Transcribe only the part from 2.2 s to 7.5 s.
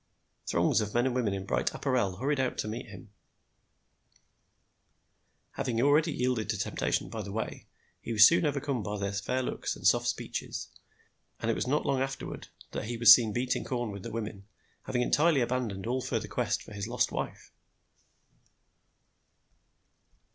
out to meet him. Having already yielded to temptation by the